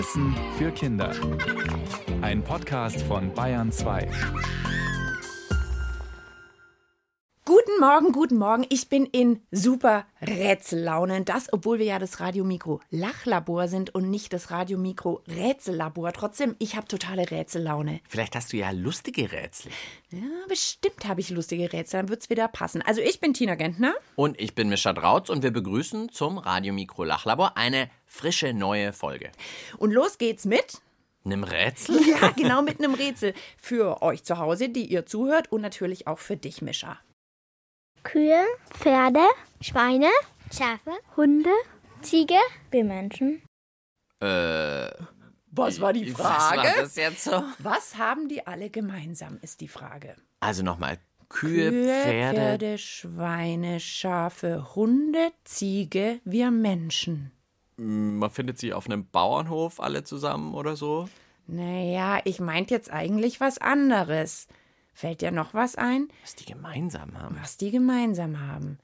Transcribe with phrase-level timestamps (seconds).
[0.00, 1.12] Wissen für Kinder.
[2.22, 4.08] Ein Podcast von Bayern 2.
[7.80, 8.66] Guten Morgen, guten Morgen.
[8.68, 11.24] Ich bin in super Rätsellaune.
[11.24, 16.12] Das, obwohl wir ja das Radiomikro Lachlabor sind und nicht das Radiomikro Rätsellabor.
[16.12, 18.00] Trotzdem, ich habe totale Rätsellaune.
[18.06, 19.72] Vielleicht hast du ja lustige Rätsel.
[20.10, 22.00] Ja, bestimmt habe ich lustige Rätsel.
[22.00, 22.82] Dann wird's wieder passen.
[22.82, 23.94] Also ich bin Tina Gentner.
[24.14, 29.30] Und ich bin Mischa Drautz und wir begrüßen zum Radiomikro Lachlabor eine frische neue Folge.
[29.78, 30.82] Und los geht's mit
[31.24, 31.98] Nimm Rätsel?
[32.06, 33.32] Ja, genau mit einem Rätsel.
[33.56, 36.98] Für euch zu Hause, die ihr zuhört und natürlich auch für dich, Mischa.
[38.02, 39.26] Kühe, Pferde,
[39.60, 40.08] Schweine,
[40.52, 41.50] Schafe, Hunde,
[42.02, 42.38] Ziege,
[42.70, 43.42] wir Menschen.
[44.20, 44.90] Äh.
[45.52, 46.68] Was war die Was war Frage?
[46.80, 47.42] das jetzt so?
[47.58, 50.14] Was haben die alle gemeinsam, ist die Frage.
[50.38, 50.98] Also nochmal.
[51.28, 52.38] Kühe, Pferde.
[52.38, 57.32] Pferde, Schweine, Schafe, Hunde, Ziege, wir Menschen.
[57.76, 61.08] Man findet sie auf einem Bauernhof alle zusammen oder so.
[61.46, 64.48] Naja, ich meinte jetzt eigentlich was anderes.
[64.92, 67.36] Fällt dir noch was ein, Was die gemeinsam haben.
[67.40, 68.78] was die gemeinsam haben?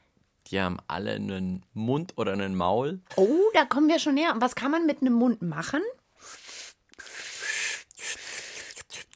[0.49, 3.01] Die haben alle einen Mund oder einen Maul.
[3.17, 4.33] Oh, da kommen wir schon näher.
[4.33, 5.83] Und was kann man mit einem Mund machen?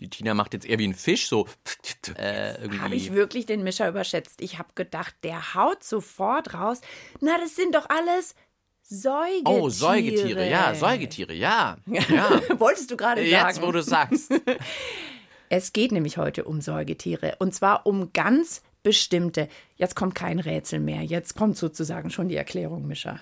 [0.01, 1.47] Die Tina macht jetzt eher wie ein Fisch, so.
[2.17, 4.41] Äh, Habe ich wirklich den Mischer überschätzt?
[4.41, 6.81] Ich habe gedacht, der haut sofort raus.
[7.21, 8.35] Na, das sind doch alles
[8.83, 9.45] Säugetiere.
[9.45, 11.77] Oh, Säugetiere, ja, Säugetiere, ja.
[11.87, 12.41] Ja.
[12.59, 13.67] Wolltest du gerade Jetzt, sagen?
[13.67, 14.33] wo du sagst.
[15.53, 17.35] Es geht nämlich heute um Säugetiere.
[17.41, 19.49] Und zwar um ganz bestimmte.
[19.75, 21.03] Jetzt kommt kein Rätsel mehr.
[21.03, 23.19] Jetzt kommt sozusagen schon die Erklärung, Mischer.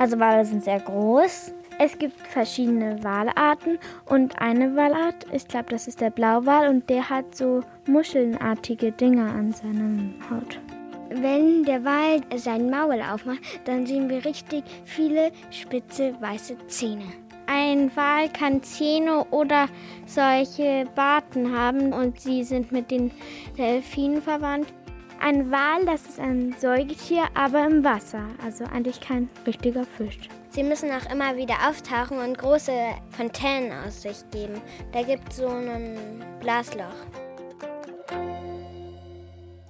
[0.00, 1.52] Also Wale sind sehr groß.
[1.78, 7.08] Es gibt verschiedene Walarten und eine Walart, ich glaube, das ist der Blauwal und der
[7.08, 10.60] hat so muschelnartige Dinger an seinem Haut.
[11.08, 17.29] Wenn der Wal sein Maul aufmacht, dann sehen wir richtig viele spitze weiße Zähne.
[17.52, 19.66] Ein Wal kann Zähne oder
[20.06, 23.10] solche Barten haben und sie sind mit den
[23.58, 24.72] Delfinen verwandt.
[25.18, 30.28] Ein Wal, das ist ein Säugetier, aber im Wasser, also eigentlich kein richtiger Fisch.
[30.50, 32.72] Sie müssen auch immer wieder auftauchen und große
[33.10, 34.62] Fontänen aus sich geben.
[34.92, 36.84] Da gibt es so ein Blasloch.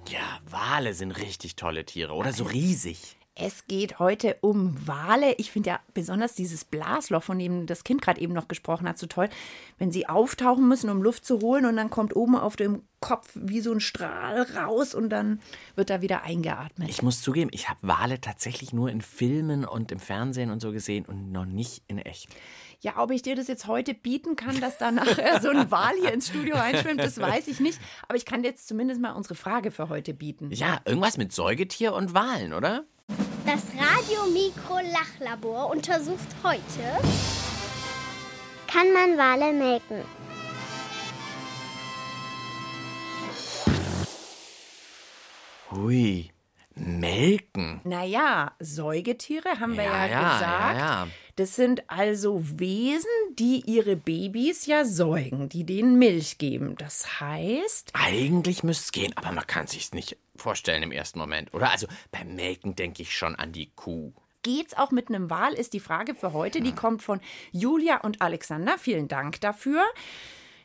[0.07, 2.13] Ja, Wale sind richtig tolle Tiere.
[2.13, 3.17] Oder so riesig.
[3.43, 5.33] Es geht heute um Wale.
[5.39, 8.99] Ich finde ja besonders dieses Blasloch, von dem das Kind gerade eben noch gesprochen hat,
[8.99, 9.29] so toll.
[9.79, 13.31] Wenn sie auftauchen müssen, um Luft zu holen und dann kommt oben auf dem Kopf
[13.33, 15.41] wie so ein Strahl raus und dann
[15.75, 16.87] wird da wieder eingeatmet.
[16.87, 20.71] Ich muss zugeben, ich habe Wale tatsächlich nur in Filmen und im Fernsehen und so
[20.71, 22.27] gesehen und noch nicht in echt.
[22.81, 25.95] Ja, ob ich dir das jetzt heute bieten kann, dass da nachher so ein Wal
[25.99, 27.79] hier ins Studio einschwimmt, das weiß ich nicht.
[28.07, 30.51] Aber ich kann dir jetzt zumindest mal unsere Frage für heute bieten.
[30.51, 32.85] Ja, irgendwas mit Säugetier und Walen, oder?
[33.45, 36.61] Das Radiomikro-Lachlabor untersucht heute,
[38.67, 40.03] Kann man Wale melken?
[45.71, 46.29] Hui,
[46.75, 47.81] melken.
[47.83, 50.77] Naja, Säugetiere haben wir ja, Ja, ja, gesagt.
[50.77, 51.07] ja, ja.
[51.41, 56.75] Das sind also Wesen, die ihre Babys ja säugen, die denen Milch geben.
[56.77, 61.51] Das heißt, Eigentlich müsste es gehen, aber man kann sich's nicht vorstellen im ersten Moment,
[61.55, 61.71] oder?
[61.71, 64.13] Also beim Melken denke ich schon an die Kuh.
[64.43, 66.61] geht's auch mit einem Wal, ist die Frage für heute.
[66.61, 67.19] Die kommt von
[67.51, 68.77] Julia und Alexander.
[68.77, 69.83] Vielen Dank dafür.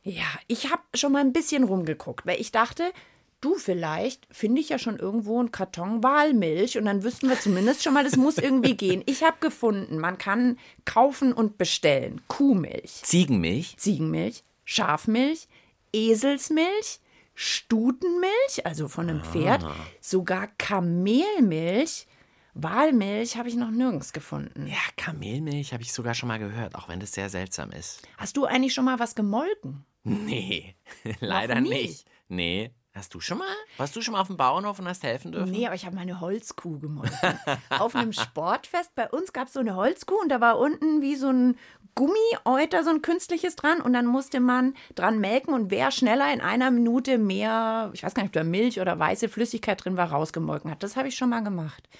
[0.03, 2.93] Ja, ich habe schon mal ein bisschen rumgeguckt, weil ich dachte,
[3.41, 7.82] du vielleicht finde ich ja schon irgendwo einen Karton Walmilch und dann wüssten wir zumindest
[7.82, 9.02] schon mal, das muss irgendwie gehen.
[9.06, 13.76] Ich habe gefunden, man kann kaufen und bestellen Kuhmilch, Ziegenmilch?
[13.76, 15.48] Ziegenmilch, Schafmilch,
[15.92, 17.00] Eselsmilch,
[17.34, 19.64] Stutenmilch, also von einem Pferd,
[20.00, 22.06] sogar Kamelmilch.
[22.54, 24.66] Walmilch habe ich noch nirgends gefunden.
[24.66, 28.00] Ja, Kamelmilch habe ich sogar schon mal gehört, auch wenn das sehr seltsam ist.
[28.16, 29.84] Hast du eigentlich schon mal was gemolken?
[30.04, 30.75] Nee,
[31.20, 32.06] leider nicht.
[32.28, 32.70] Nee.
[32.96, 33.54] Hast du schon mal?
[33.76, 35.50] Warst du schon mal auf dem Bauernhof und hast helfen dürfen?
[35.50, 37.38] Nee, aber ich habe meine Holzkuh gemolken.
[37.69, 41.14] Auf einem Sportfest bei uns gab es so eine Holzkuh und da war unten wie
[41.14, 41.58] so ein
[41.94, 46.40] Gummieuter, so ein künstliches dran und dann musste man dran melken und wer schneller in
[46.40, 50.10] einer Minute mehr, ich weiß gar nicht, ob da Milch oder weiße Flüssigkeit drin war,
[50.10, 50.82] rausgemolken hat.
[50.82, 51.90] Das habe ich schon mal gemacht.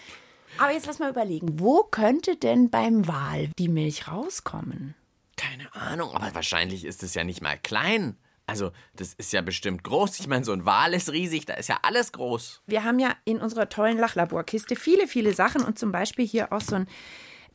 [0.57, 4.95] Aber jetzt lass mal überlegen, wo könnte denn beim Wal die Milch rauskommen?
[5.37, 8.17] Keine Ahnung, aber wahrscheinlich ist es ja nicht mal klein.
[8.49, 10.21] Also, das ist ja bestimmt groß.
[10.21, 12.63] Ich meine, so ein Wal ist riesig, da ist ja alles groß.
[12.67, 16.61] Wir haben ja in unserer tollen Lachlaborkiste viele, viele Sachen und zum Beispiel hier auch
[16.61, 16.89] so ein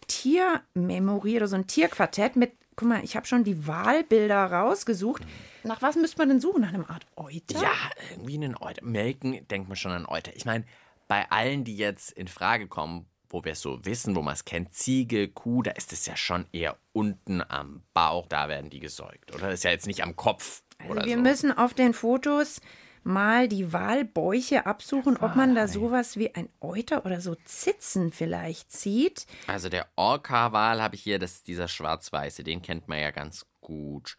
[0.07, 5.23] Tiermemory oder so ein Tierquartett mit, guck mal, ich habe schon die Wahlbilder rausgesucht.
[5.63, 6.61] Nach was müsste man denn suchen?
[6.61, 7.61] Nach einem Art Euter?
[7.61, 7.73] Ja,
[8.09, 8.83] irgendwie einen Euter.
[8.83, 10.35] Melken denkt man schon an Euter.
[10.35, 10.65] Ich meine,
[11.07, 14.45] bei allen, die jetzt in Frage kommen, wo wir es so wissen, wo man es
[14.45, 18.79] kennt, Ziege, Kuh, da ist es ja schon eher unten am Bauch, da werden die
[18.79, 19.47] gesäugt, oder?
[19.47, 20.63] Das ist ja jetzt nicht am Kopf.
[20.89, 21.21] Also wir so.
[21.21, 22.61] müssen auf den Fotos
[23.03, 28.71] mal die Walbäuche absuchen, ob man da sowas wie ein Euter oder so Zitzen vielleicht
[28.71, 29.25] sieht.
[29.47, 33.45] Also der Orca-Wal habe ich hier, das ist dieser schwarz-weiße, den kennt man ja ganz
[33.59, 34.17] gut.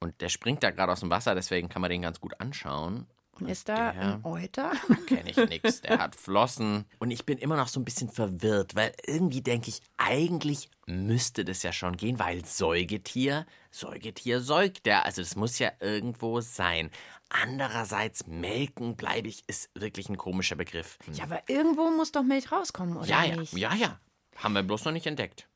[0.00, 3.06] Und der springt da gerade aus dem Wasser, deswegen kann man den ganz gut anschauen.
[3.46, 4.72] Ist da der- ein Euter?
[5.06, 5.80] Kenne ich nix.
[5.82, 6.84] Der hat Flossen.
[6.98, 11.44] Und ich bin immer noch so ein bisschen verwirrt, weil irgendwie denke ich, eigentlich müsste
[11.44, 15.04] das ja schon gehen, weil Säugetier, Säugetier säugt der.
[15.06, 16.90] Also das muss ja irgendwo sein.
[17.28, 20.98] Andererseits, melken, bleibe ich, ist wirklich ein komischer Begriff.
[21.12, 23.52] Ja, aber irgendwo muss doch Milch rauskommen, oder ja, ja, nicht?
[23.54, 23.98] ja, ja.
[24.36, 25.46] Haben wir bloß noch nicht entdeckt.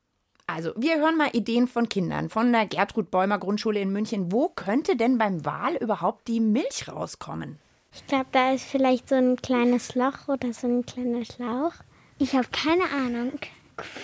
[0.47, 4.31] Also, wir hören mal Ideen von Kindern von der Gertrud Bäumer Grundschule in München.
[4.31, 7.59] Wo könnte denn beim Wal überhaupt die Milch rauskommen?
[7.95, 11.71] Ich glaube, da ist vielleicht so ein kleines Loch oder so ein kleiner Schlauch.
[12.19, 13.39] Ich habe keine Ahnung,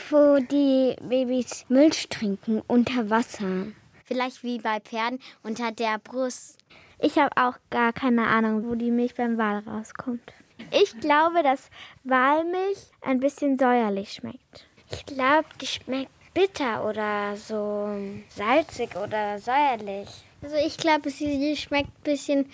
[0.09, 3.67] wo die Babys Milch trinken unter Wasser.
[4.05, 6.57] Vielleicht wie bei Pferden unter der Brust.
[6.99, 10.33] Ich habe auch gar keine Ahnung, wo die Milch beim Wal rauskommt.
[10.71, 11.69] Ich glaube, dass
[12.05, 14.67] Walmilch ein bisschen säuerlich schmeckt.
[14.89, 17.89] Ich glaube, die schmeckt bitter oder so
[18.29, 20.07] salzig oder säuerlich.
[20.41, 22.49] Also ich glaube, sie schmeckt ein bisschen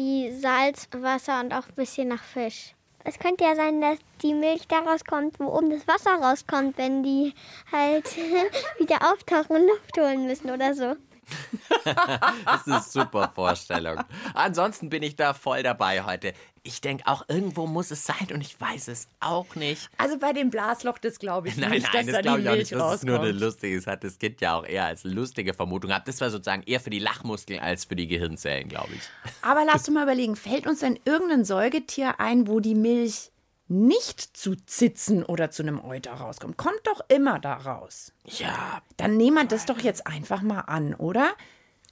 [0.00, 2.74] wie Salz, Wasser und auch ein bisschen nach Fisch.
[3.04, 7.02] Es könnte ja sein, dass die Milch daraus kommt, wo oben das Wasser rauskommt, wenn
[7.02, 7.34] die
[7.70, 8.16] halt
[8.78, 10.96] wieder auftauchen und Luft holen müssen oder so.
[11.84, 13.98] Das ist eine super Vorstellung.
[14.34, 16.32] Ansonsten bin ich da voll dabei heute.
[16.62, 19.88] Ich denke auch, irgendwo muss es sein und ich weiß es auch nicht.
[19.96, 22.48] Also bei dem Blasloch, das glaube ich Nein, nicht, nein, dass das da glaube ich
[22.48, 22.72] auch nicht.
[22.72, 23.40] Das ist nur eine rauskommt.
[23.40, 26.08] lustige, das hat das Kind ja auch eher als lustige Vermutung gehabt.
[26.08, 29.00] Das war sozusagen eher für die Lachmuskeln als für die Gehirnzellen, glaube ich.
[29.42, 33.30] Aber lass du mal überlegen, fällt uns denn irgendein Säugetier ein, wo die Milch
[33.68, 36.56] nicht zu Zitzen oder zu einem Euter rauskommt?
[36.56, 38.12] Kommt doch immer da raus.
[38.26, 41.30] Ja, Dann nehmen wir das doch jetzt einfach mal an, oder?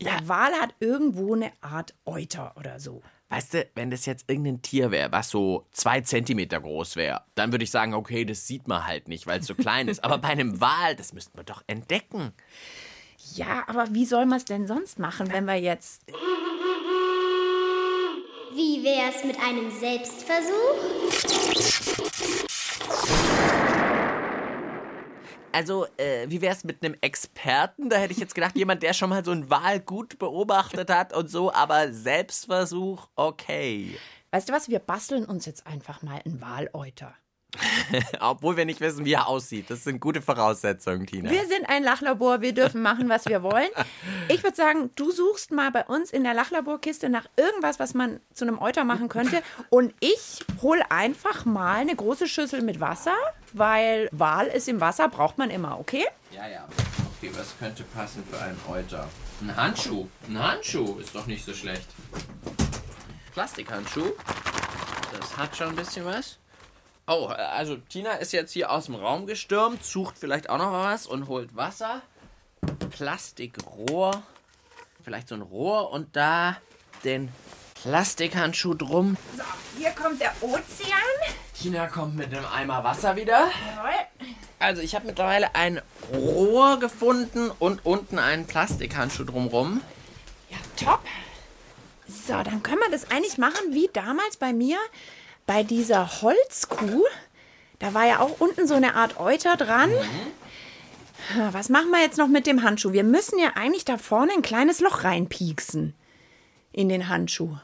[0.00, 3.03] Der Wal hat irgendwo eine Art Euter oder so.
[3.31, 7.50] weißt du, wenn das jetzt irgendein Tier wäre, was so zwei Zentimeter groß wäre, dann
[7.53, 10.05] würde ich sagen, okay, das sieht man halt nicht, weil es so klein ist.
[10.05, 12.33] Aber bei einem Wal, das müssten wir doch entdecken.
[13.35, 16.03] Ja, aber wie soll man es denn sonst machen, wenn wir jetzt.
[18.55, 20.79] Wie wär's mit einem Selbstversuch?
[25.53, 27.89] Also, äh, wie wär's mit einem Experten?
[27.89, 31.15] Da hätte ich jetzt gedacht, jemand, der schon mal so einen Wal gut beobachtet hat
[31.15, 33.99] und so, aber Selbstversuch, okay.
[34.31, 37.15] Weißt du was, wir basteln uns jetzt einfach mal einen Waläuter.
[38.21, 39.71] Obwohl wir nicht wissen, wie er aussieht.
[39.71, 41.31] Das sind gute Voraussetzungen, Tina.
[41.31, 43.69] Wir sind ein Lachlabor, wir dürfen machen, was wir wollen.
[44.29, 48.21] Ich würde sagen, du suchst mal bei uns in der Lachlaborkiste nach irgendwas, was man
[48.35, 49.43] zu einem Euter machen könnte.
[49.71, 53.17] Und ich hole einfach mal eine große Schüssel mit Wasser,
[53.53, 56.05] weil Wal ist im Wasser, braucht man immer, okay?
[56.33, 56.69] Ja, ja.
[57.17, 59.09] Okay, was könnte passen für einen Euter?
[59.41, 60.06] Ein Handschuh.
[60.29, 61.87] Ein Handschuh ist doch nicht so schlecht.
[63.33, 64.12] Plastikhandschuh.
[65.19, 66.39] Das hat schon ein bisschen was.
[67.10, 71.06] Oh, also Tina ist jetzt hier aus dem Raum gestürmt, sucht vielleicht auch noch was
[71.06, 72.02] und holt Wasser.
[72.90, 74.22] Plastikrohr.
[75.02, 76.58] Vielleicht so ein Rohr und da
[77.05, 77.31] den
[77.81, 79.16] Plastikhandschuh drum.
[79.34, 79.43] So,
[79.78, 80.99] hier kommt der Ozean.
[81.58, 83.49] Tina kommt mit einem Eimer Wasser wieder.
[83.75, 84.35] Jawohl.
[84.59, 85.80] Also ich habe mittlerweile ein
[86.12, 89.80] Rohr gefunden und unten einen Plastikhandschuh drumrum.
[90.50, 91.00] Ja, top.
[92.06, 94.76] So, dann können wir das eigentlich machen wie damals bei mir
[95.49, 97.02] bei dieser Holzkuh.
[97.78, 99.90] Da war ja auch unten so eine Art Euter dran.
[101.35, 102.93] Ha, Was machen wir jetzt noch mit dem Handschuh?
[102.93, 105.95] Wir müssen ja eigentlich da vorne ein kleines Loch reinpieksen
[106.73, 107.57] in den Handschuh.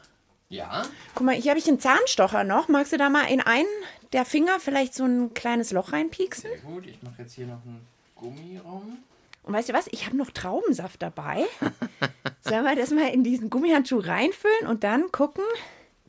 [0.49, 0.83] Ja.
[1.13, 2.69] Guck mal, hier habe ich einen Zahnstocher noch.
[2.69, 3.67] Magst du da mal in einen
[4.13, 6.49] der Finger vielleicht so ein kleines Loch reinpieksen?
[6.49, 8.97] Sehr gut, ich mache jetzt hier noch einen Gummi rum.
[9.43, 9.85] Und weißt du was?
[9.91, 11.45] Ich habe noch Traubensaft dabei.
[12.41, 15.43] Sollen wir das mal in diesen Gummihandschuh reinfüllen und dann gucken?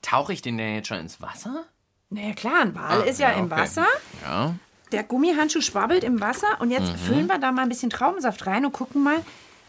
[0.06, 1.64] Tauche ich den denn jetzt schon ins Wasser?
[2.10, 3.62] Na ja, klar, ein Wal ist ja, im Ah, okay.
[3.62, 3.86] Wasser.
[4.24, 4.54] Ja.
[4.92, 8.64] Der Gummihandschuh schwabbelt im Wasser und jetzt füllen wir da mal ein bisschen Traubensaft rein
[8.64, 9.16] und gucken mal,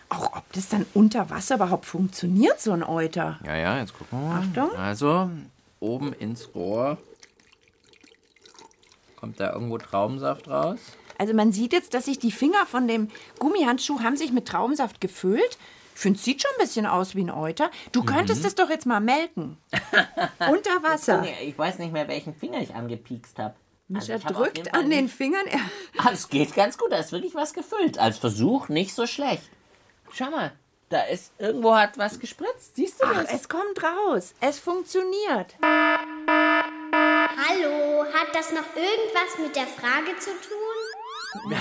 [0.09, 3.39] auch ob das dann unter Wasser überhaupt funktioniert, so ein Euter.
[3.43, 4.41] Ja, ja, jetzt gucken wir mal.
[4.43, 4.77] Achtung.
[4.77, 5.31] Also,
[5.79, 6.99] oben ins Rohr.
[9.15, 10.77] Kommt da irgendwo Traubensaft raus?
[11.17, 15.01] Also man sieht jetzt, dass sich die Finger von dem Gummihandschuh haben sich mit Traubensaft
[15.01, 15.57] gefüllt.
[15.97, 17.71] Ich finde, es sieht schon ein bisschen aus wie ein Euter.
[17.91, 19.57] Du könntest es doch jetzt mal melken.
[20.47, 21.25] Unter Wasser.
[21.41, 23.55] Ich weiß nicht mehr, welchen Finger ich angepiekst habe.
[23.87, 25.47] Mischa ich hab auf jeden drückt Fall an den nicht- Fingern.
[25.47, 25.59] Er-
[25.97, 27.97] Ah, es geht ganz gut, da ist wirklich was gefüllt.
[27.97, 29.49] Als Versuch nicht so schlecht.
[30.13, 30.51] Schau mal,
[30.89, 32.75] da ist irgendwo hat was gespritzt.
[32.75, 33.33] Siehst du Ach, das?
[33.33, 34.35] es kommt raus.
[34.39, 35.55] Es funktioniert.
[37.39, 41.51] Hallo, Hat das noch irgendwas mit der Frage zu tun?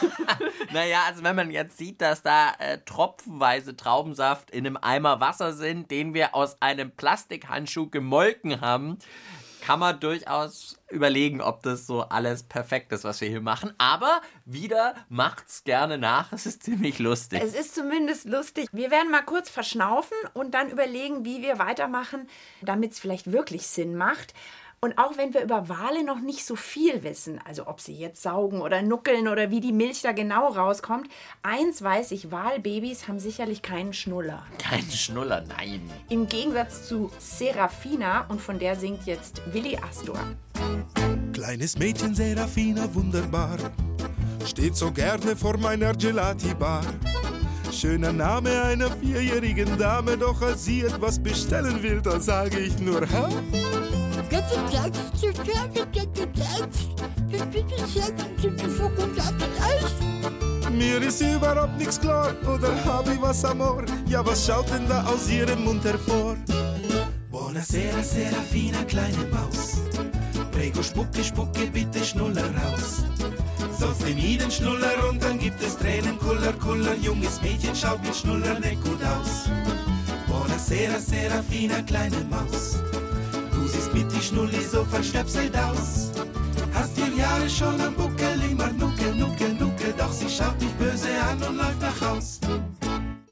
[0.72, 5.52] Naja, also wenn man jetzt sieht, dass da äh, tropfenweise Traubensaft in einem Eimer Wasser
[5.52, 8.98] sind, den wir aus einem Plastikhandschuh gemolken haben,
[9.64, 13.72] kann man durchaus überlegen, ob das so alles perfekt ist, was wir hier machen.
[13.78, 16.32] Aber wieder macht's gerne nach.
[16.32, 17.40] Es ist ziemlich lustig.
[17.42, 18.68] Es ist zumindest lustig.
[18.72, 22.28] Wir werden mal kurz verschnaufen und dann überlegen, wie wir weitermachen,
[22.60, 24.34] damit es vielleicht wirklich Sinn macht.
[24.84, 28.22] Und auch wenn wir über Wale noch nicht so viel wissen, also ob sie jetzt
[28.22, 31.08] saugen oder nuckeln oder wie die Milch da genau rauskommt,
[31.42, 34.42] eins weiß ich, Walbabys haben sicherlich keinen Schnuller.
[34.58, 35.80] Kein Schnuller, nein.
[36.10, 40.18] Im Gegensatz zu Serafina und von der singt jetzt Willi Astor.
[41.32, 43.56] Kleines Mädchen Serafina, wunderbar,
[44.44, 46.84] steht so gerne vor meiner Gelati-Bar.
[47.72, 53.00] Schöner Name einer vierjährigen Dame, doch als sie etwas bestellen will, da sage ich nur,
[53.00, 53.30] ha?
[60.70, 63.84] Mir ist überhaupt nichts klar, oder hab ich was am Ohr?
[64.08, 66.36] Ja, was schaut denn da aus ihrem Mund hervor?
[67.30, 69.78] Buonasera, Serafina, kleine Maus.
[70.50, 73.04] Prego, spucke, spucke, bitte Schnuller raus.
[73.78, 76.94] Sonst nimm jeden Schnuller und dann gibt es Tränen, Kuller, Kuller.
[76.96, 79.48] Junges Mädchen schaut mit Schnuller nicht gut aus.
[80.26, 82.83] Buonasera, Serafina, kleine Maus.
[84.34, 86.10] Schnulli so verstöpselt aus.
[86.72, 89.94] Hast dir Jahre schon am Buckel immer nuckel, nuckel, nuckel.
[89.96, 92.40] Doch sie schaut mich böse an und läuft nach Haus.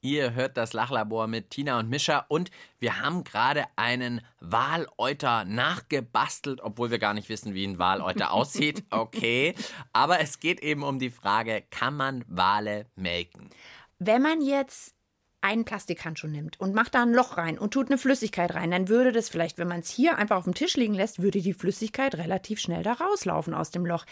[0.00, 6.60] Ihr hört das Lachlabor mit Tina und Mischa und wir haben gerade einen Waläuter nachgebastelt,
[6.60, 8.84] obwohl wir gar nicht wissen, wie ein Waläuter aussieht.
[8.90, 9.56] Okay,
[9.92, 13.50] aber es geht eben um die Frage, kann man Wale melken?
[13.98, 14.94] Wenn man jetzt
[15.42, 18.88] einen Plastikhandschuh nimmt und macht da ein Loch rein und tut eine Flüssigkeit rein, dann
[18.88, 21.54] würde das vielleicht, wenn man es hier einfach auf dem Tisch liegen lässt, würde die
[21.54, 24.04] Flüssigkeit relativ schnell da rauslaufen aus dem Loch.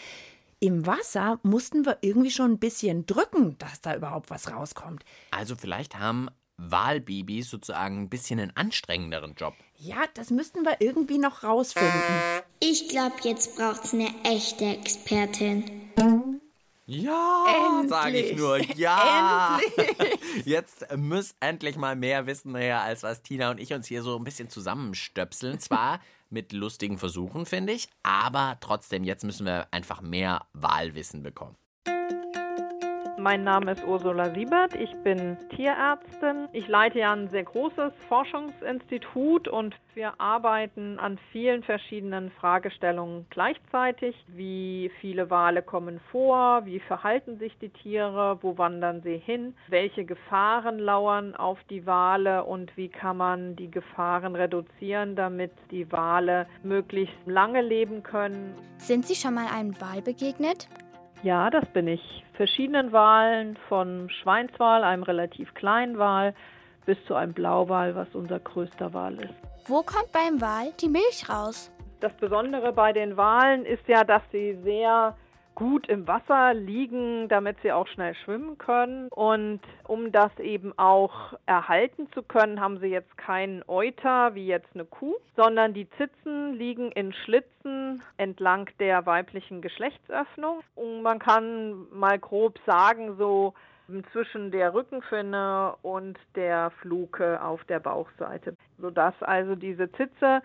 [0.59, 5.03] Im Wasser mussten wir irgendwie schon ein bisschen drücken, dass da überhaupt was rauskommt.
[5.31, 9.55] Also vielleicht haben Walbabys sozusagen ein bisschen einen anstrengenderen Job.
[9.77, 11.91] Ja, das müssten wir irgendwie noch rausfinden.
[12.59, 15.63] Ich glaube, jetzt braucht's eine echte Expertin.
[16.93, 17.45] Ja,
[17.79, 17.89] Endlich.
[17.89, 18.57] sage ich nur.
[18.75, 19.59] Ja.
[20.43, 24.17] Jetzt muss endlich mal mehr wissen her, als was Tina und ich uns hier so
[24.17, 25.57] ein bisschen zusammenstöpseln.
[25.61, 31.55] Zwar mit lustigen Versuchen, finde ich, aber trotzdem, jetzt müssen wir einfach mehr Wahlwissen bekommen.
[33.21, 36.47] Mein Name ist Ursula Siebert, ich bin Tierärztin.
[36.53, 44.15] Ich leite ja ein sehr großes Forschungsinstitut und wir arbeiten an vielen verschiedenen Fragestellungen gleichzeitig.
[44.25, 46.65] Wie viele Wale kommen vor?
[46.65, 48.39] Wie verhalten sich die Tiere?
[48.41, 49.55] Wo wandern sie hin?
[49.67, 55.91] Welche Gefahren lauern auf die Wale und wie kann man die Gefahren reduzieren, damit die
[55.91, 58.55] Wale möglichst lange leben können?
[58.79, 60.67] Sind Sie schon mal einem Wal begegnet?
[61.23, 62.23] Ja, das bin ich.
[62.33, 66.33] Verschiedenen Walen, von Schweinswal, einem relativ kleinen Wal,
[66.85, 69.33] bis zu einem Blauwal, was unser größter Wal ist.
[69.67, 71.71] Wo kommt beim Wal die Milch raus?
[71.99, 75.15] Das Besondere bei den Walen ist ja, dass sie sehr
[75.55, 79.09] gut im Wasser liegen, damit sie auch schnell schwimmen können.
[79.09, 84.69] Und um das eben auch erhalten zu können, haben sie jetzt keinen Euter wie jetzt
[84.73, 90.61] eine Kuh, sondern die Zitzen liegen in Schlitzen entlang der weiblichen Geschlechtsöffnung.
[90.75, 93.53] Und man kann mal grob sagen, so
[94.11, 100.41] zwischen der Rückenfinne und der Fluke auf der Bauchseite, sodass also diese Zitze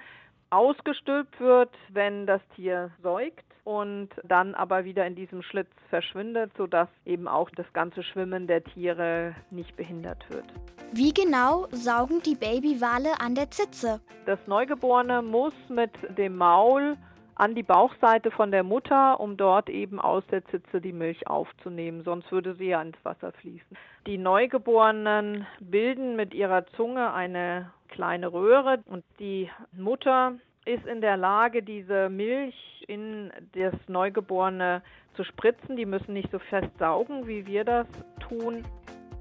[0.51, 6.89] ausgestülpt wird, wenn das Tier säugt und dann aber wieder in diesem Schlitz verschwindet, sodass
[7.05, 10.45] eben auch das ganze Schwimmen der Tiere nicht behindert wird.
[10.93, 14.01] Wie genau saugen die Babywale an der Zitze?
[14.25, 16.97] Das Neugeborene muss mit dem Maul
[17.37, 22.03] an die Bauchseite von der Mutter, um dort eben aus der Zitze die Milch aufzunehmen,
[22.03, 23.77] sonst würde sie ja ins Wasser fließen.
[24.07, 31.17] Die Neugeborenen bilden mit ihrer Zunge eine kleine Röhre und die Mutter ist in der
[31.17, 34.83] Lage, diese Milch in das Neugeborene
[35.15, 35.77] zu spritzen.
[35.77, 37.87] Die müssen nicht so fest saugen, wie wir das
[38.29, 38.65] tun.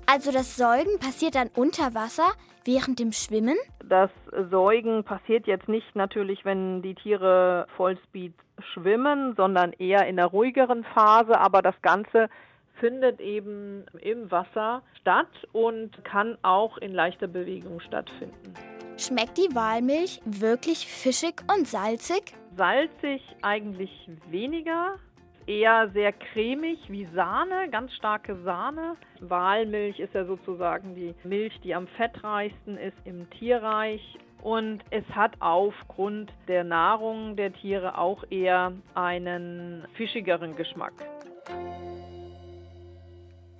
[0.07, 2.31] Also das Säugen passiert dann unter Wasser
[2.63, 3.57] während dem Schwimmen?
[3.83, 4.09] Das
[4.51, 8.33] Säugen passiert jetzt nicht natürlich, wenn die Tiere Vollspeed
[8.73, 11.39] schwimmen, sondern eher in der ruhigeren Phase.
[11.39, 12.29] Aber das Ganze
[12.79, 18.53] findet eben im Wasser statt und kann auch in leichter Bewegung stattfinden.
[18.97, 22.33] Schmeckt die Walmilch wirklich fischig und salzig?
[22.55, 24.95] Salzig eigentlich weniger,
[25.47, 28.95] eher sehr cremig wie Sahne, ganz starke Sahne.
[29.19, 34.01] Walmilch ist ja sozusagen die Milch, die am fettreichsten ist im Tierreich
[34.41, 40.93] und es hat aufgrund der Nahrung der Tiere auch eher einen fischigeren Geschmack.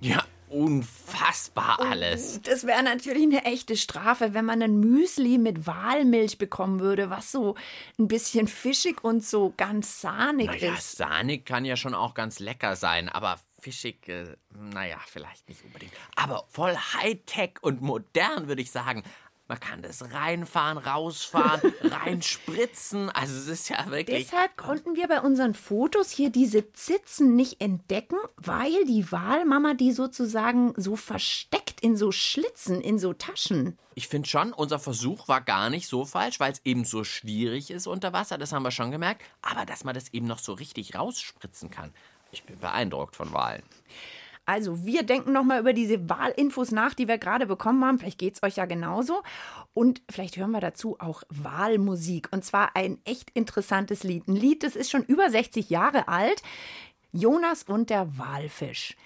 [0.00, 1.05] Ja, unfassbar
[1.54, 2.40] alles.
[2.42, 7.32] Das wäre natürlich eine echte Strafe, wenn man ein Müsli mit Walmilch bekommen würde, was
[7.32, 7.54] so
[7.98, 10.96] ein bisschen fischig und so ganz sahnig Naja, ist.
[10.96, 15.92] sahnig kann ja schon auch ganz lecker sein, aber fischig, äh, naja, vielleicht nicht unbedingt.
[16.14, 19.02] Aber voll Hightech und modern, würde ich sagen.
[19.48, 23.10] Man kann das reinfahren, rausfahren, reinspritzen.
[23.10, 24.24] Also es ist ja wirklich.
[24.24, 29.92] Deshalb konnten wir bei unseren Fotos hier diese Zitzen nicht entdecken, weil die Walmama die
[29.92, 33.78] sozusagen so versteckt in so Schlitzen, in so Taschen.
[33.94, 37.70] Ich finde schon, unser Versuch war gar nicht so falsch, weil es eben so schwierig
[37.70, 39.22] ist unter Wasser, das haben wir schon gemerkt.
[39.42, 41.94] Aber dass man das eben noch so richtig rausspritzen kann.
[42.32, 43.62] Ich bin beeindruckt von Walen.
[44.46, 47.98] Also, wir denken nochmal über diese Wahlinfos nach, die wir gerade bekommen haben.
[47.98, 49.22] Vielleicht geht es euch ja genauso.
[49.74, 52.28] Und vielleicht hören wir dazu auch Wahlmusik.
[52.30, 54.28] Und zwar ein echt interessantes Lied.
[54.28, 56.42] Ein Lied, das ist schon über 60 Jahre alt.
[57.12, 58.96] Jonas und der Walfisch.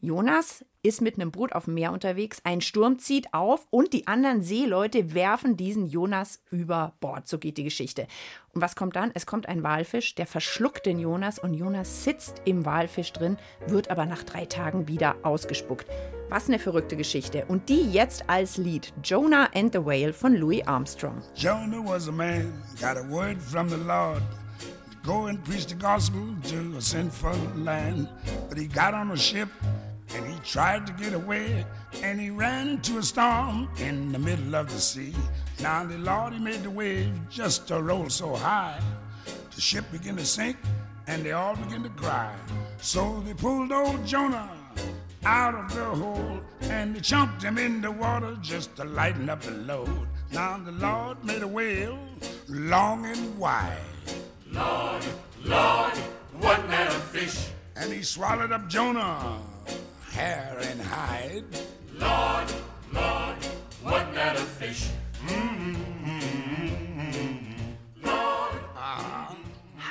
[0.00, 4.06] Jonas ist mit einem Boot auf dem Meer unterwegs, ein Sturm zieht auf und die
[4.06, 7.28] anderen Seeleute werfen diesen Jonas über Bord.
[7.28, 8.06] So geht die Geschichte.
[8.54, 9.10] Und was kommt dann?
[9.12, 13.90] Es kommt ein Walfisch, der verschluckt den Jonas und Jonas sitzt im Walfisch drin, wird
[13.90, 15.86] aber nach drei Tagen wieder ausgespuckt.
[16.30, 17.44] Was eine verrückte Geschichte.
[17.46, 21.22] Und die jetzt als Lied Jonah and the Whale von Louis Armstrong.
[21.34, 24.22] Jonah was a man, got a word from the Lord.
[25.04, 28.08] Go and preach the gospel to a sinful land.
[28.48, 29.48] But he got on a ship
[30.14, 31.64] and he tried to get away.
[32.02, 35.14] And he ran to a storm in the middle of the sea.
[35.60, 38.80] Now the Lord, he made the waves just to roll so high.
[39.54, 40.56] The ship began to sink
[41.06, 42.34] and they all began to cry.
[42.78, 44.50] So they pulled old Jonah
[45.24, 49.42] out of the hole and they chunked him in the water just to lighten up
[49.42, 50.06] the load.
[50.32, 51.98] Now the Lord made a whale
[52.48, 53.78] long and wide.
[54.50, 55.04] Lord,
[55.44, 55.96] Lord,
[56.40, 57.50] what manner of fish?
[57.76, 59.38] And he swallowed up Jonah,
[60.18, 61.44] hair and hide.
[61.94, 62.52] Lord,
[62.92, 63.38] Lord,
[63.82, 64.90] what manner of fish?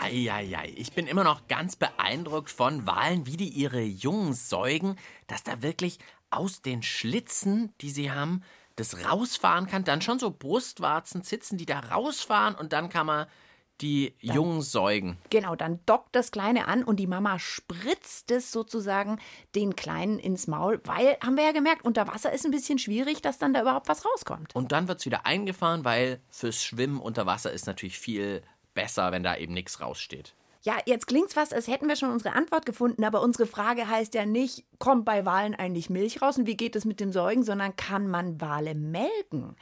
[0.01, 5.43] Heieiei, ich bin immer noch ganz beeindruckt von Walen, wie die ihre Jungen säugen, dass
[5.43, 8.41] da wirklich aus den Schlitzen, die sie haben,
[8.75, 9.83] das rausfahren kann.
[9.83, 13.27] Dann schon so Brustwarzen, Zitzen, die da rausfahren und dann kann man
[13.81, 15.17] die Jungen säugen.
[15.29, 19.19] Genau, dann dockt das Kleine an und die Mama spritzt es sozusagen
[19.55, 23.21] den Kleinen ins Maul, weil, haben wir ja gemerkt, unter Wasser ist ein bisschen schwierig,
[23.21, 24.55] dass dann da überhaupt was rauskommt.
[24.55, 28.41] Und dann wird es wieder eingefahren, weil fürs Schwimmen unter Wasser ist natürlich viel
[28.73, 30.33] besser, wenn da eben nichts raussteht.
[30.61, 34.13] Ja, jetzt klingt's fast, als hätten wir schon unsere Antwort gefunden, aber unsere Frage heißt
[34.15, 37.43] ja nicht, kommt bei Walen eigentlich Milch raus und wie geht es mit dem Säugen,
[37.43, 39.55] sondern kann man Wale melken?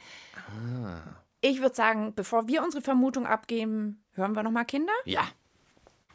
[1.40, 4.92] Ich würde sagen, bevor wir unsere Vermutung abgeben, hören wir noch mal Kinder?
[5.04, 5.28] Ja,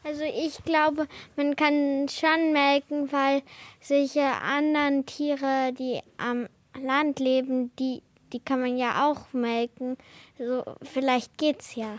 [0.04, 3.42] Also ich glaube, man kann schon melken, weil
[3.80, 6.48] solche anderen Tiere, die am
[6.80, 9.96] Land leben, die, die kann man ja auch melken.
[10.38, 11.98] So, vielleicht geht's ja.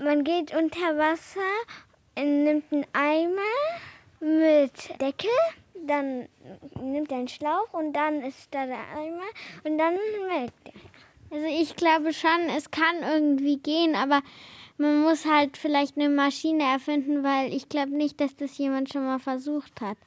[0.00, 1.40] Man geht unter Wasser,
[2.16, 3.40] nimmt einen Eimer
[4.20, 5.30] mit Deckel,
[5.86, 6.28] dann
[6.80, 9.26] nimmt er einen Schlauch und dann ist da der Eimer
[9.64, 9.96] und dann
[10.28, 11.36] melkt er.
[11.36, 14.22] Also ich glaube schon, es kann irgendwie gehen, aber
[14.78, 19.04] man muss halt vielleicht eine Maschine erfinden, weil ich glaube nicht, dass das jemand schon
[19.04, 19.98] mal versucht hat.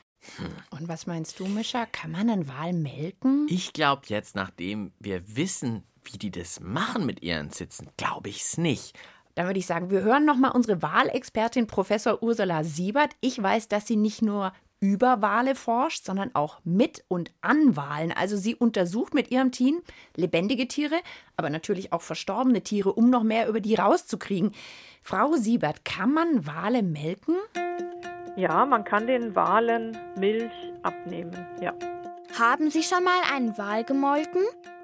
[0.69, 1.85] Und was meinst du, Mischa?
[1.87, 3.47] Kann man einen Wal melken?
[3.49, 8.41] ich glaube jetzt, nachdem wir wissen, wie die das machen mit ihren Zitzen, glaube ich
[8.41, 8.97] es nicht.
[9.35, 13.15] Dann würde ich sagen, wir hören noch mal unsere Wahlexpertin Professor Ursula Siebert.
[13.21, 14.51] Ich weiß, dass sie nicht nur
[14.81, 18.11] über Wale forscht, sondern auch mit und an Walen.
[18.11, 19.81] Also sie untersucht mit ihrem Team
[20.17, 20.95] lebendige Tiere,
[21.37, 24.51] aber natürlich auch verstorbene Tiere, um noch mehr über die rauszukriegen.
[25.01, 27.35] Frau Siebert, kann man Wale melken?
[28.35, 30.51] Ja, man kann den Walen Milch
[30.83, 31.73] abnehmen, ja.
[32.39, 34.41] Haben Sie schon mal einen Wal gemolken?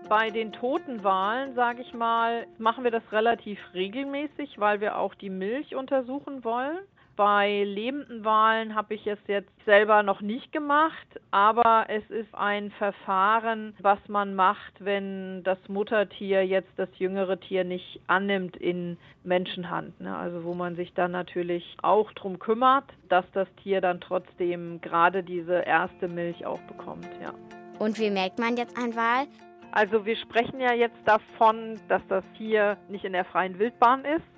[0.09, 5.15] Bei den toten Walen, sage ich mal, machen wir das relativ regelmäßig, weil wir auch
[5.15, 6.77] die Milch untersuchen wollen.
[7.17, 12.69] Bei lebenden Walen habe ich es jetzt selber noch nicht gemacht, aber es ist ein
[12.69, 19.99] Verfahren, was man macht, wenn das Muttertier jetzt das jüngere Tier nicht annimmt in Menschenhand.
[19.99, 20.15] Ne?
[20.15, 25.23] Also wo man sich dann natürlich auch darum kümmert, dass das Tier dann trotzdem gerade
[25.23, 27.09] diese erste Milch auch bekommt.
[27.19, 27.33] Ja.
[27.79, 29.25] Und wie merkt man jetzt einen Wal?
[29.71, 34.36] Also wir sprechen ja jetzt davon, dass das Tier nicht in der freien Wildbahn ist,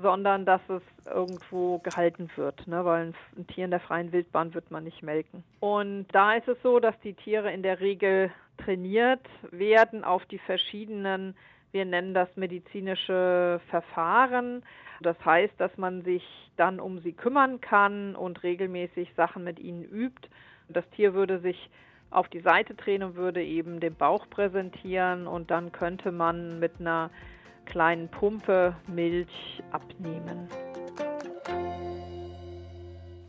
[0.00, 2.84] sondern dass es irgendwo gehalten wird, ne?
[2.84, 5.42] weil ein, Tier in der freien Wildbahn wird man nicht melken.
[5.60, 10.38] Und da ist es so, dass die Tiere in der Regel trainiert werden auf die
[10.38, 11.34] verschiedenen
[11.72, 14.62] Wir nennen das medizinische Verfahren.
[15.00, 16.24] Das heißt, dass man sich
[16.56, 20.28] dann um sie kümmern kann und regelmäßig Sachen mit ihnen übt.
[20.68, 21.70] Das Tier würde sich
[22.10, 26.72] auf die Seite drehen und würde eben den Bauch präsentieren und dann könnte man mit
[26.80, 27.10] einer
[27.70, 30.48] kleinen Pumpe Milch abnehmen.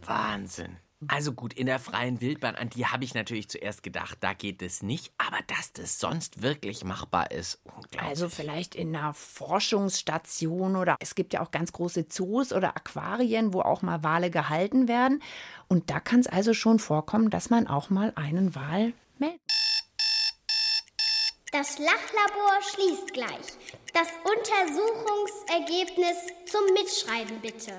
[0.03, 0.77] Wahnsinn.
[1.07, 4.61] Also gut, in der freien Wildbahn, an die habe ich natürlich zuerst gedacht, da geht
[4.61, 8.01] es nicht, aber dass das sonst wirklich machbar ist, unglaublich.
[8.01, 13.53] Also vielleicht in einer Forschungsstation oder es gibt ja auch ganz große Zoos oder Aquarien,
[13.53, 15.23] wo auch mal Wale gehalten werden.
[15.67, 18.93] Und da kann es also schon vorkommen, dass man auch mal einen Wal.
[21.51, 23.57] Das Lachlabor schließt gleich.
[23.93, 27.73] Das Untersuchungsergebnis zum Mitschreiben bitte.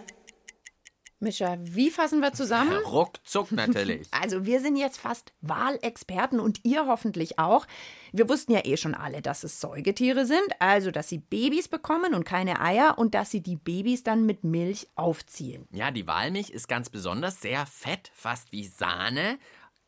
[1.20, 2.76] Mischa, wie fassen wir zusammen?
[2.84, 4.08] Ruckzuck natürlich.
[4.20, 7.66] Also wir sind jetzt fast Wahlexperten und ihr hoffentlich auch.
[8.12, 12.12] Wir wussten ja eh schon alle, dass es Säugetiere sind, also dass sie Babys bekommen
[12.12, 15.66] und keine Eier und dass sie die Babys dann mit Milch aufziehen.
[15.72, 19.38] Ja, die Walmilch ist ganz besonders sehr fett, fast wie Sahne.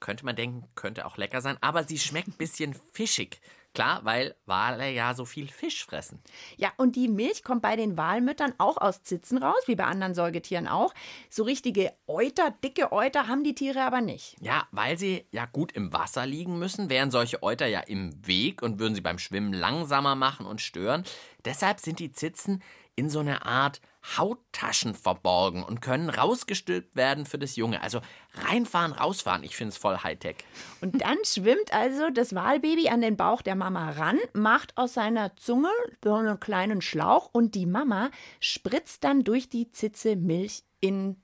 [0.01, 3.42] Könnte man denken, könnte auch lecker sein, aber sie schmeckt ein bisschen fischig.
[3.74, 6.20] Klar, weil Wale ja so viel Fisch fressen.
[6.56, 10.14] Ja, und die Milch kommt bei den Walmüttern auch aus Zitzen raus, wie bei anderen
[10.14, 10.94] Säugetieren auch.
[11.28, 14.37] So richtige Euter, dicke Euter haben die Tiere aber nicht.
[14.40, 18.62] Ja, weil sie ja gut im Wasser liegen müssen, wären solche Euter ja im Weg
[18.62, 21.02] und würden sie beim Schwimmen langsamer machen und stören.
[21.44, 22.62] Deshalb sind die Zitzen
[22.96, 23.80] in so einer Art
[24.16, 27.83] Hauttaschen verborgen und können rausgestülpt werden für das Junge.
[27.83, 28.00] Also
[28.35, 29.42] reinfahren, rausfahren.
[29.42, 30.37] Ich finde es voll Hightech.
[30.80, 35.37] Und dann schwimmt also das Walbaby an den Bauch der Mama ran, macht aus seiner
[35.37, 35.70] Zunge
[36.02, 41.16] so einen kleinen Schlauch und die Mama spritzt dann durch die Zitze Milch in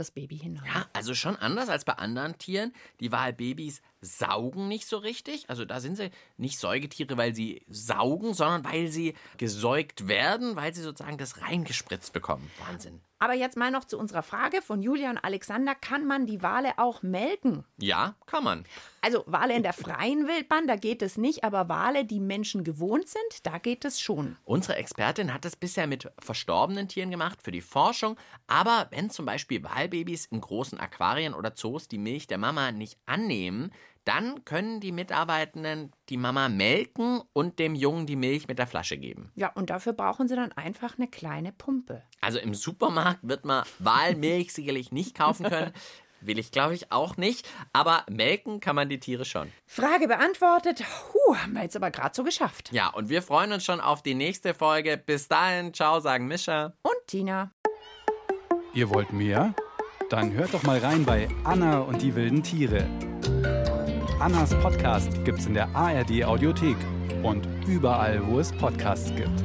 [0.00, 0.64] das Baby hinein.
[0.66, 2.72] Ja, also schon anders als bei anderen Tieren.
[3.00, 5.50] Die Walbabys saugen nicht so richtig.
[5.50, 10.74] Also da sind sie nicht Säugetiere, weil sie saugen, sondern weil sie gesäugt werden, weil
[10.74, 12.50] sie sozusagen das reingespritzt bekommen.
[12.66, 13.00] Wahnsinn.
[13.20, 15.74] Aber jetzt mal noch zu unserer Frage von Julia und Alexander.
[15.74, 17.64] Kann man die Wale auch melken?
[17.76, 18.64] Ja, kann man.
[19.00, 23.08] Also Wale in der freien Wildbahn, da geht es nicht, aber Wale, die Menschen gewohnt
[23.08, 24.36] sind, da geht es schon.
[24.44, 28.16] Unsere Expertin hat es bisher mit verstorbenen Tieren gemacht für die Forschung.
[28.46, 32.98] Aber wenn zum Beispiel Walbabys in großen Aquarien oder Zoos die Milch der Mama nicht
[33.06, 33.72] annehmen,
[34.08, 38.96] dann können die Mitarbeitenden die Mama melken und dem Jungen die Milch mit der Flasche
[38.96, 39.30] geben.
[39.34, 42.02] Ja, und dafür brauchen sie dann einfach eine kleine Pumpe.
[42.22, 45.72] Also im Supermarkt wird man Walmilch sicherlich nicht kaufen können.
[46.20, 47.48] Will ich, glaube ich, auch nicht.
[47.72, 49.52] Aber melken kann man die Tiere schon.
[49.66, 50.82] Frage beantwortet.
[51.12, 52.70] Puh, haben wir jetzt aber gerade so geschafft.
[52.72, 54.96] Ja, und wir freuen uns schon auf die nächste Folge.
[54.96, 56.72] Bis dahin, ciao, sagen Mischa.
[56.82, 57.52] Und Tina.
[58.74, 59.54] Ihr wollt mehr?
[60.10, 62.86] Dann hört doch mal rein bei Anna und die wilden Tiere.
[64.20, 66.76] Annas Podcast gibt's in der ARD Audiothek
[67.22, 69.44] und überall, wo es Podcasts gibt.